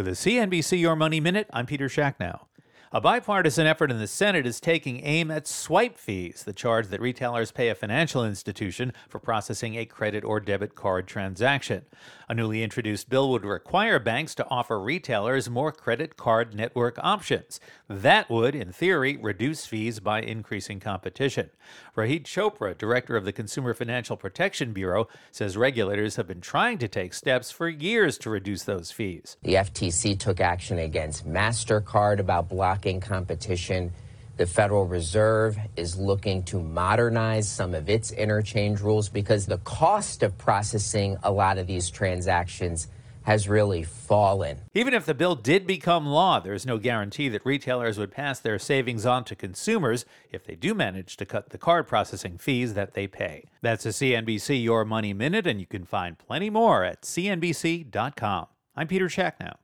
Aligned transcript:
With 0.00 0.08
a 0.08 0.12
CNBC 0.12 0.80
Your 0.80 0.96
Money 0.96 1.20
Minute, 1.20 1.46
I'm 1.52 1.66
Peter 1.66 1.86
Schacknow. 1.86 2.46
A 2.92 3.00
bipartisan 3.00 3.68
effort 3.68 3.92
in 3.92 4.00
the 4.00 4.08
Senate 4.08 4.48
is 4.48 4.58
taking 4.58 5.06
aim 5.06 5.30
at 5.30 5.46
swipe 5.46 5.96
fees, 5.96 6.42
the 6.42 6.52
charge 6.52 6.88
that 6.88 7.00
retailers 7.00 7.52
pay 7.52 7.68
a 7.68 7.74
financial 7.76 8.24
institution 8.24 8.92
for 9.08 9.20
processing 9.20 9.76
a 9.76 9.86
credit 9.86 10.24
or 10.24 10.40
debit 10.40 10.74
card 10.74 11.06
transaction. 11.06 11.84
A 12.28 12.34
newly 12.34 12.64
introduced 12.64 13.08
bill 13.08 13.30
would 13.30 13.44
require 13.44 14.00
banks 14.00 14.34
to 14.36 14.48
offer 14.48 14.80
retailers 14.80 15.48
more 15.48 15.70
credit 15.70 16.16
card 16.16 16.52
network 16.52 16.98
options. 16.98 17.60
That 17.86 18.28
would, 18.28 18.56
in 18.56 18.72
theory, 18.72 19.16
reduce 19.16 19.66
fees 19.66 20.00
by 20.00 20.22
increasing 20.22 20.80
competition. 20.80 21.50
Rohit 21.96 22.24
Chopra, 22.24 22.76
director 22.76 23.16
of 23.16 23.24
the 23.24 23.32
Consumer 23.32 23.72
Financial 23.72 24.16
Protection 24.16 24.72
Bureau, 24.72 25.06
says 25.30 25.56
regulators 25.56 26.16
have 26.16 26.26
been 26.26 26.40
trying 26.40 26.78
to 26.78 26.88
take 26.88 27.14
steps 27.14 27.52
for 27.52 27.68
years 27.68 28.18
to 28.18 28.30
reduce 28.30 28.64
those 28.64 28.90
fees. 28.90 29.36
The 29.42 29.54
FTC 29.54 30.18
took 30.18 30.40
action 30.40 30.78
against 30.80 31.24
MasterCard 31.24 32.18
about 32.18 32.48
blocking 32.48 32.79
competition. 33.00 33.92
The 34.36 34.46
Federal 34.46 34.86
Reserve 34.86 35.58
is 35.76 35.98
looking 35.98 36.42
to 36.44 36.60
modernize 36.60 37.46
some 37.46 37.74
of 37.74 37.90
its 37.90 38.10
interchange 38.10 38.80
rules 38.80 39.08
because 39.08 39.44
the 39.44 39.58
cost 39.58 40.22
of 40.22 40.38
processing 40.38 41.18
a 41.22 41.30
lot 41.30 41.58
of 41.58 41.66
these 41.66 41.90
transactions 41.90 42.88
has 43.22 43.48
really 43.48 43.82
fallen. 43.82 44.58
Even 44.74 44.94
if 44.94 45.04
the 45.04 45.14
bill 45.14 45.34
did 45.34 45.66
become 45.66 46.06
law, 46.06 46.40
there's 46.40 46.66
no 46.66 46.78
guarantee 46.78 47.28
that 47.28 47.44
retailers 47.44 47.98
would 47.98 48.10
pass 48.10 48.40
their 48.40 48.58
savings 48.58 49.04
on 49.04 49.24
to 49.24 49.36
consumers 49.36 50.04
if 50.32 50.44
they 50.44 50.54
do 50.54 50.74
manage 50.74 51.16
to 51.16 51.26
cut 51.26 51.50
the 51.50 51.58
card 51.58 51.86
processing 51.86 52.38
fees 52.38 52.74
that 52.74 52.94
they 52.94 53.06
pay. 53.06 53.44
That's 53.60 53.86
a 53.86 53.90
CNBC 53.90 54.62
Your 54.62 54.84
Money 54.84 55.12
Minute, 55.12 55.46
and 55.46 55.60
you 55.60 55.66
can 55.66 55.84
find 55.84 56.18
plenty 56.18 56.50
more 56.50 56.82
at 56.82 57.02
CNBC.com. 57.02 58.46
I'm 58.74 58.88
Peter 58.88 59.08
Schacknow. 59.08 59.56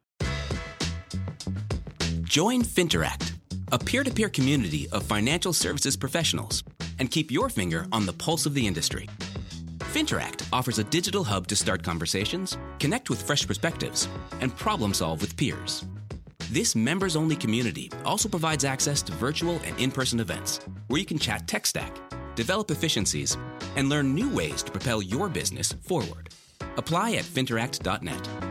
Join 2.26 2.62
Finteract, 2.62 3.34
a 3.70 3.78
peer 3.78 4.02
to 4.02 4.10
peer 4.10 4.28
community 4.28 4.88
of 4.90 5.04
financial 5.04 5.52
services 5.52 5.96
professionals, 5.96 6.64
and 6.98 7.08
keep 7.08 7.30
your 7.30 7.48
finger 7.48 7.86
on 7.92 8.04
the 8.04 8.12
pulse 8.12 8.46
of 8.46 8.52
the 8.52 8.66
industry. 8.66 9.08
Finteract 9.94 10.44
offers 10.52 10.80
a 10.80 10.84
digital 10.84 11.22
hub 11.22 11.46
to 11.46 11.54
start 11.54 11.84
conversations, 11.84 12.58
connect 12.80 13.10
with 13.10 13.22
fresh 13.22 13.46
perspectives, 13.46 14.08
and 14.40 14.54
problem 14.56 14.92
solve 14.92 15.20
with 15.20 15.36
peers. 15.36 15.84
This 16.50 16.74
members 16.74 17.14
only 17.14 17.36
community 17.36 17.92
also 18.04 18.28
provides 18.28 18.64
access 18.64 19.02
to 19.02 19.12
virtual 19.12 19.60
and 19.64 19.78
in 19.78 19.92
person 19.92 20.18
events 20.18 20.58
where 20.88 20.98
you 20.98 21.06
can 21.06 21.20
chat 21.20 21.46
tech 21.46 21.64
stack, 21.64 21.96
develop 22.34 22.72
efficiencies, 22.72 23.38
and 23.76 23.88
learn 23.88 24.16
new 24.16 24.28
ways 24.34 24.64
to 24.64 24.72
propel 24.72 25.00
your 25.00 25.28
business 25.28 25.72
forward. 25.84 26.30
Apply 26.76 27.12
at 27.12 27.24
finteract.net. 27.24 28.45